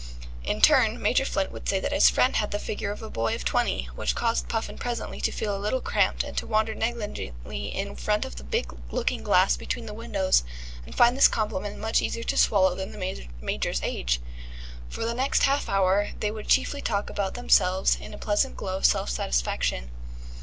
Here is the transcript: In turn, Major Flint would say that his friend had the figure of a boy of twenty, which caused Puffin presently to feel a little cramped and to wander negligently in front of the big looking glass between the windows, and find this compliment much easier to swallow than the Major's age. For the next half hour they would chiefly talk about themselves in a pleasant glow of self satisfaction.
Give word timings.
In 0.43 0.61
turn, 0.61 0.99
Major 0.99 1.25
Flint 1.25 1.51
would 1.51 1.69
say 1.69 1.79
that 1.79 1.91
his 1.93 2.09
friend 2.09 2.37
had 2.37 2.49
the 2.49 2.57
figure 2.57 2.89
of 2.89 3.03
a 3.03 3.07
boy 3.11 3.35
of 3.35 3.45
twenty, 3.45 3.83
which 3.93 4.15
caused 4.15 4.49
Puffin 4.49 4.79
presently 4.79 5.21
to 5.21 5.31
feel 5.31 5.55
a 5.55 5.61
little 5.61 5.79
cramped 5.79 6.23
and 6.23 6.35
to 6.37 6.47
wander 6.47 6.73
negligently 6.73 7.67
in 7.67 7.95
front 7.95 8.25
of 8.25 8.37
the 8.37 8.43
big 8.43 8.75
looking 8.89 9.21
glass 9.21 9.55
between 9.55 9.85
the 9.85 9.93
windows, 9.93 10.43
and 10.87 10.95
find 10.95 11.15
this 11.15 11.27
compliment 11.27 11.77
much 11.77 12.01
easier 12.01 12.23
to 12.23 12.35
swallow 12.35 12.73
than 12.73 12.93
the 12.93 13.27
Major's 13.39 13.83
age. 13.83 14.19
For 14.89 15.05
the 15.05 15.13
next 15.13 15.43
half 15.43 15.69
hour 15.69 16.09
they 16.19 16.31
would 16.31 16.47
chiefly 16.47 16.81
talk 16.81 17.11
about 17.11 17.35
themselves 17.35 17.95
in 18.01 18.11
a 18.11 18.17
pleasant 18.17 18.57
glow 18.57 18.77
of 18.77 18.87
self 18.87 19.07
satisfaction. 19.11 19.91